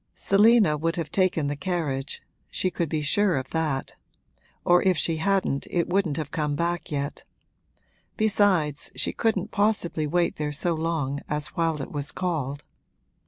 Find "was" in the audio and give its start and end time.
11.91-12.11